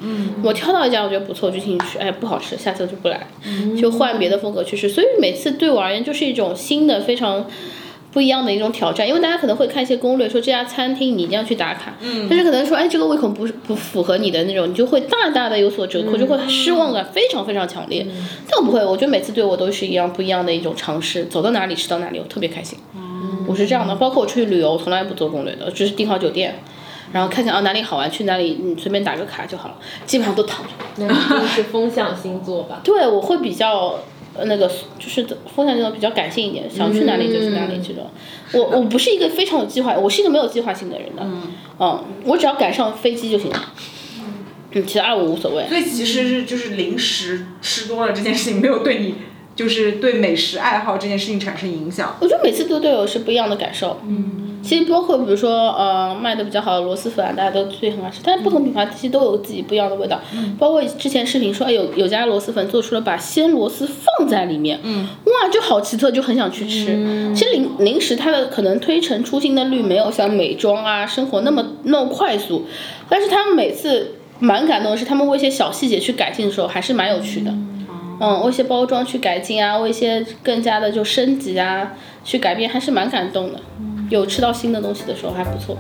[0.43, 1.99] 我挑到一家我觉得不错，就进去吃。
[1.99, 3.27] 哎，不好吃，下次就不来，
[3.81, 4.89] 就换别的风格去吃。
[4.89, 7.47] 所以每次对我而言就是一种新的非常。
[8.14, 18.07] 不一样的一种挑战，因为大家可能会看一些攻略，说这家餐厅你一定要去打卡，嗯，但是可能说，哎，这个胃口不不符合你的那种，你就会大大的有所折扣，就会失望感非常非常强烈。
[18.48, 22.79] 但我不会，我觉得每次对我都是一样不一样的一种尝试，走到哪里吃到哪里，我特别开心。
[23.48, 26.55] 我是这样的，包括我出去旅游，从来不做攻略的，只是订好酒店，
[27.12, 29.74] 然后看看啊哪里好玩，去哪里，你随便打个卡就好了，
[30.07, 30.70] 基本上都躺着。
[30.98, 31.09] 那
[31.40, 32.81] 都是风象星座吧？
[32.85, 33.98] 对，我会比较。
[34.37, 34.68] 呃，那个
[34.99, 38.11] 就是风向这种比较感性一点，想去哪里就去哪里这种。
[38.53, 41.23] 我我不是一个非常有计划，我是一个没有计划性的人的。
[41.79, 43.73] 嗯，我只要赶上飞机就行了。
[44.73, 45.66] 嗯，其他我无所谓。
[45.68, 49.14] 所以其实是就是零食吃多了这件事情没有对你。
[49.57, 54.01] 就是对美食爱好这件事情产生影响，我觉得每次都对我是不一样的感受。
[54.05, 60.21] 嗯，其实包括比如说呃卖的比较好的螺蛳粉啊，大家都最很爱吃，但是不同品牌其实都有自己不一样的味道。
[60.35, 67.33] 嗯，包括之前视频说，哎有有家螺蛳粉做出了把鲜螺蛳放在里面，嗯，哇就好奇特，就很想去吃。
[67.35, 72.64] 其实零零食它的可能推陈出新的率没有像美妆啊生活那么那么快速，
[73.09, 77.51] 但是他们每次蛮感动的是，他们为一些小细节去改进的时候还是蛮有趣的。
[77.51, 77.74] 嗯，
[78.43, 81.93] 为一些包装去改进啊，为一些更加的就升级啊，
[82.25, 83.61] 去改变还是蛮感动的。
[84.11, 85.77] 有吃到新的东西的时候还不错。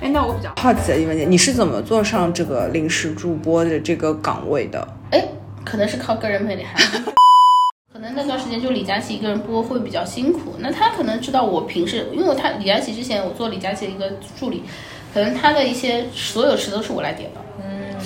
[0.00, 4.86] 哎，那我比较好奇的一个问题，你是怎么做上这个临时主播的这个岗位的？
[5.10, 5.24] 哎，
[5.64, 6.78] 可能是靠个人魅力，还
[7.92, 10.54] 可能那段时间就李佳琦一个人播会比较辛苦。
[10.60, 14.62] 那他可能知道我平时，因为他李佳琦之前我做李佳琦的一个助理，
[15.12, 17.40] 可能他的一些所有吃都是我来点的。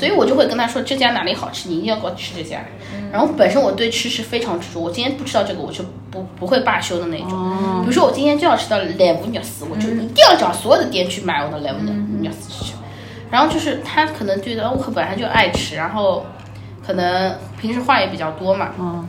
[0.00, 2.64] 所以我就会跟他说这家哪里好吃，你一定要给我吃这家。
[3.12, 7.82] 然后本身我对吃是非常执着，我今天不吃到这个，我就不不会罢休的那种。
[7.82, 11.84] 比如说我今天就要吃到莱芜肉丝，我就一定要找所有的店去买我的莱芜
[12.24, 12.72] 肉丝去吃。
[13.30, 16.24] 然后就是他可能觉得我本来就爱吃，然后
[16.84, 19.06] 可能平时话也比较多嘛，嗯，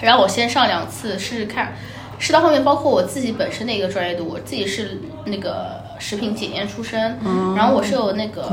[0.00, 1.74] 然后我先上两次试试看，
[2.18, 7.18] 试到后面，包括我自己本身的一个专业度，我自己是那个食品检验出身，
[7.54, 8.50] 然后我是有那个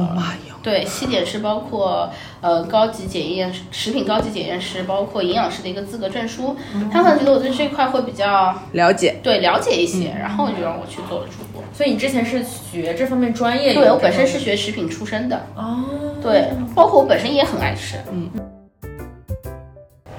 [0.62, 2.10] 对西点是包括
[2.42, 6.58] 呃高级检验食品高级检验师，包括营养师的一个资格证书，
[6.92, 9.16] 他可能觉得我对这一块会比较了解。
[9.24, 11.64] 对了解一些，然后就让我去做了主播。
[11.74, 13.74] 所以你之前是学这方面专业？
[13.74, 15.86] 对我本身是学食品出身的，哦，
[16.22, 18.30] 对，包括我本身也很爱吃，嗯。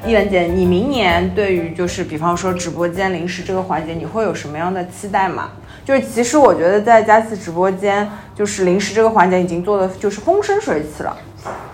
[0.07, 5.51] 一文姐，你明年对于就是比方说直播间零食这个环节，你会有什么样的期待吗？
[5.89, 11.17] 就是其实我觉得在佳琪直播间，就是零食这个环节已经做的就是风生水起了。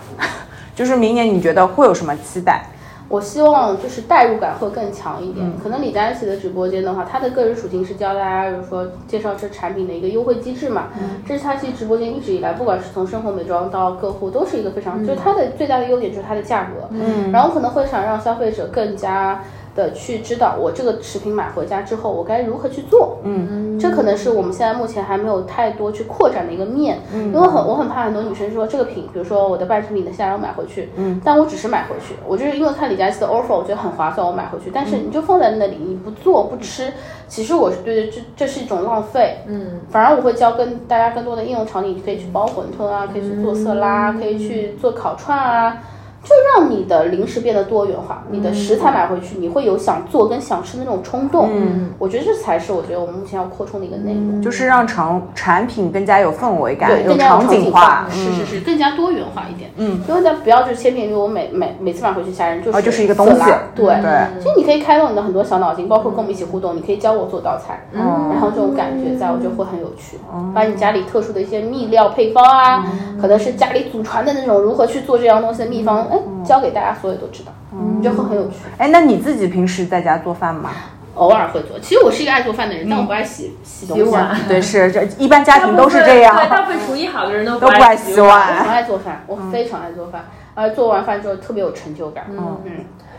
[0.72, 2.64] 就是明年你觉得会有什么期待？
[3.08, 5.44] 我希望就是代入感会更强一点。
[5.60, 10.84] 可能李佳琦的直播间的话，他的个人属性是教大家，就是说介绍这产品的一个优惠机制嘛。
[11.26, 16.88] 这是他其实直播间一直以来，不管是从生活美妆到客户，都是一个非常，就是它的最大的优点就是它的价格。
[16.90, 19.42] 嗯，然后可能会想让消费者更加。
[19.74, 23.18] 的去知道我这个食品买回家之后，我该如何去做？
[23.24, 27.00] 嗯，这可能是我们现在目前还没有太多去扩展的一个面。
[27.12, 34.70] 嗯，因为很我很怕很多女生说这个品，比如说我的半成品的虾仁买回去，嗯，但我只是买回去，我就是因为看李佳琦的 offer，我觉得很划算，我买回去。
[34.72, 36.92] 但是你就放在那里，你不做不吃，
[37.26, 39.38] 其实我是觉得这这是一种浪费。
[39.46, 45.78] 嗯，反而我会教跟大家更多的应用场景，你可以去包馄饨啊，可以去做色拉，可以去做烤串啊。
[46.24, 51.50] 就让你的零食变得多元化，你的食材买回去，你会有想做跟想吃的那种冲动。
[51.52, 59.70] 嗯，我觉得这才是我觉得我们目前要扩充的一个内容，就是让产产品更加有氛围感，对，更加场景化，是是是，更加多元化一点。
[59.76, 63.42] 嗯，因为咱不要就是千篇一律，我每每每次买回去家人就是就是一个东西，
[63.74, 63.86] 对。
[64.00, 64.26] 对。
[64.40, 68.00] 其实你可以开动你的很多小脑筋，包括跟我们一起互动，你可以教我做道菜，嗯，
[68.32, 70.18] 然后这种感觉在我觉得会很有趣。
[70.54, 72.86] 把你家里特殊的一些秘料配方啊，
[73.20, 76.94] 可能是家里祖传的那种如何去做这样东西的秘方，哎，教给大家。
[76.94, 78.56] 所有都知道，嗯，就会很有趣。
[78.78, 80.70] 哎，那你自己平时在家做饭吗？
[81.16, 81.78] 偶尔会做。
[81.78, 84.16] 其实我是一个爱做饭的人，但我不爱洗洗东西。
[84.48, 86.34] 对，是这一般家庭都是这样。
[86.36, 88.58] 对，大部分厨艺好的人都不爱洗碗。
[88.58, 90.24] 我很爱做饭，我非常爱做饭，
[90.54, 92.24] 而做完饭之后特别有成就感。
[92.30, 92.72] 嗯嗯。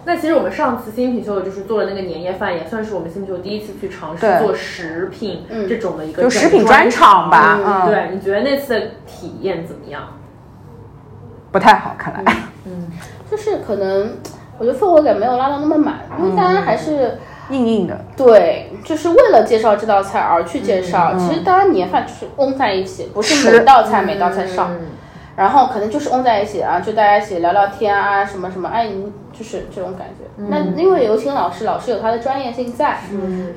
[0.04, 7.60] 那其实我们上次新品秀就是做了那个年夜饭，也算是我们新品秀第一次去尝试做食品这种的一个就食品专场吧。
[7.66, 10.04] 嗯，对，你觉得那次的体验怎么样？
[11.52, 12.36] 不太好，看来。
[12.66, 12.92] 嗯。
[13.30, 14.18] 就是可能，
[14.58, 17.18] 我觉得氛围感没有拉到那么满，因为大家还是
[17.50, 18.00] 硬硬的。
[18.16, 21.18] 对，就是为了介绍这道菜而去介绍。
[21.18, 24.72] 其实大家年饭就是嗡在一起，不是每道菜每道菜上，
[25.36, 28.90] 然后可能就是嗡在一起啊，就大家一起聊聊天啊，什么什么，哎，
[29.34, 30.44] 就是这种感觉。
[30.48, 33.00] 那因为有请老师，老师有他的专业性在，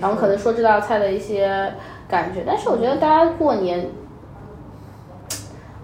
[0.00, 1.74] 然后可能说这道菜的一些
[2.08, 2.42] 感觉。
[2.46, 3.86] 但是我觉得大家过年。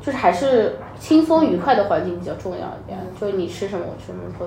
[0.04, 4.46] 就是还是轻松愉快的环境比较重要一点，就是你吃什么我吃什么，会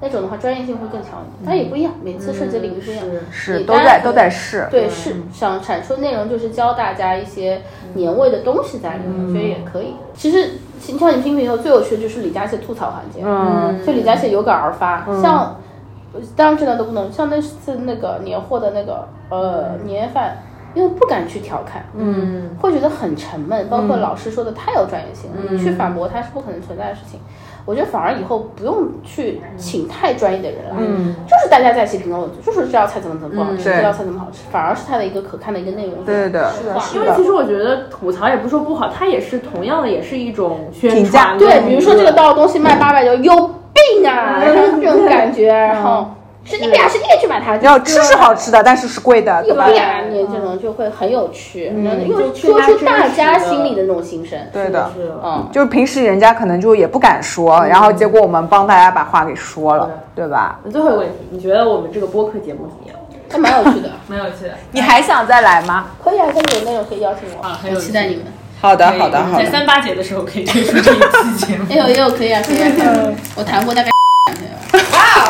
[0.00, 7.62] 那种的话专业性会更强一点，但也不一样，每次设计领域不一样，是都在都在试，对，是想产出内容就是教大家一些
[7.94, 9.94] 年味的东西在里面，我觉得也可以。
[10.14, 15.56] 其实像你听评以后最有趣的就是李佳琦吐槽环节，嗯，就李佳琦有感而发，像
[16.36, 20.38] 当然这段都不能，像那次那个年货的那个呃年夜饭。
[20.74, 23.68] 因为不敢去调侃，嗯，会觉得很沉闷。
[23.68, 27.18] 包括老师说的太有专业性了，你去反驳他是不可能存在的事情。
[27.64, 36.02] 我觉得反而以后不用去请太专业的人了，嗯，就是大家在一起评论，就是这道菜怎么怎么不好吃，这道菜怎么好吃，反而是他的一个可看的一个内容。
[36.02, 36.74] 对的，是的。
[36.94, 41.36] 因为其实我觉得吐槽也不是说不好，它也是同样的，也是一种宣传。
[41.36, 43.36] 对，比如说这个道东西卖八百九，有
[43.74, 46.08] 病啊，这种感觉，然后。
[46.48, 49.66] 是你们俩是你也去买它，要吃是好吃的，但是是贵的，对吧？
[50.10, 54.38] 你这种就会很有趣，因为说出大家心里的那种心声。
[54.52, 54.90] 对的，
[55.22, 60.58] 嗯，就是平时人家可能就也不敢说，然后结果我们帮大家把话给说了，对吧？
[60.72, 62.96] 最后一个问题，你觉得我们这个播客节目怎么样？
[63.30, 64.54] 还蛮有趣的，蛮有趣的。
[64.72, 65.88] 你还想再来吗？
[66.02, 68.24] 可以啊，跟你有内容可以邀请我啊，很期待你们。
[68.60, 69.44] 好的，好的，好的。
[69.44, 70.98] 在三八节的时候可以推出这一
[71.36, 71.64] 期节目。
[71.70, 73.14] 也有，也有可以啊，可以啊。
[73.36, 73.97] 我谈过大概。
[74.72, 74.80] 哇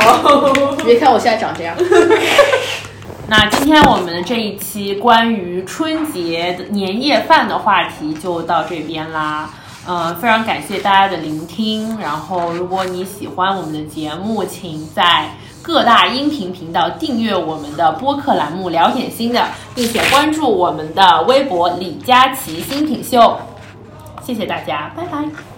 [0.05, 0.77] 哦！
[0.85, 1.77] 别看我现在长这样。
[3.29, 9.51] 那今天我们这一期关于春节年夜饭的话题就到这边啦。
[9.87, 11.99] 呃，非常感谢大家的聆听。
[11.99, 15.31] 然后，如果你喜欢我们的节目，请在
[15.63, 23.39] 各大音频频道订阅我们的播客栏目“聊点新的”，并且关注我们的微博“李佳琦新品秀”。
[24.23, 25.58] 谢谢大家，拜拜。